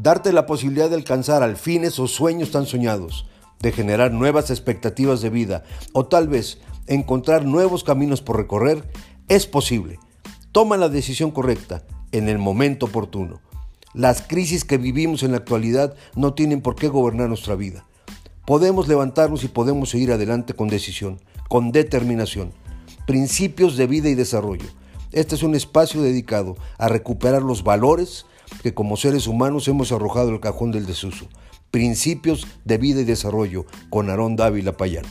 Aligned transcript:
darte 0.00 0.32
la 0.32 0.46
posibilidad 0.46 0.88
de 0.88 0.96
alcanzar 0.96 1.42
al 1.42 1.56
fin 1.56 1.84
esos 1.84 2.12
sueños 2.12 2.50
tan 2.50 2.66
soñados, 2.66 3.26
de 3.60 3.72
generar 3.72 4.12
nuevas 4.12 4.50
expectativas 4.50 5.20
de 5.20 5.30
vida 5.30 5.64
o 5.92 6.06
tal 6.06 6.28
vez 6.28 6.58
encontrar 6.86 7.44
nuevos 7.44 7.84
caminos 7.84 8.22
por 8.22 8.36
recorrer, 8.36 8.88
es 9.28 9.46
posible. 9.46 9.98
Toma 10.52 10.76
la 10.76 10.88
decisión 10.88 11.30
correcta 11.30 11.84
en 12.12 12.28
el 12.28 12.38
momento 12.38 12.86
oportuno. 12.86 13.40
Las 13.92 14.22
crisis 14.22 14.64
que 14.64 14.78
vivimos 14.78 15.22
en 15.22 15.32
la 15.32 15.38
actualidad 15.38 15.94
no 16.14 16.34
tienen 16.34 16.60
por 16.60 16.76
qué 16.76 16.88
gobernar 16.88 17.28
nuestra 17.28 17.54
vida. 17.54 17.86
Podemos 18.44 18.88
levantarnos 18.88 19.42
y 19.42 19.48
podemos 19.48 19.90
seguir 19.90 20.12
adelante 20.12 20.54
con 20.54 20.68
decisión, 20.68 21.20
con 21.48 21.72
determinación. 21.72 22.52
Principios 23.06 23.76
de 23.76 23.86
vida 23.86 24.08
y 24.08 24.14
desarrollo. 24.14 24.66
Este 25.12 25.34
es 25.34 25.42
un 25.42 25.54
espacio 25.54 26.02
dedicado 26.02 26.56
a 26.78 26.88
recuperar 26.88 27.42
los 27.42 27.64
valores 27.64 28.26
que 28.62 28.74
como 28.74 28.96
seres 28.96 29.26
humanos 29.26 29.68
hemos 29.68 29.92
arrojado 29.92 30.30
el 30.30 30.40
cajón 30.40 30.72
del 30.72 30.86
desuso. 30.86 31.28
Principios 31.70 32.46
de 32.64 32.78
vida 32.78 33.00
y 33.00 33.04
desarrollo 33.04 33.66
con 33.90 34.10
Aarón 34.10 34.36
Dávila 34.36 34.76
Payán. 34.76 35.04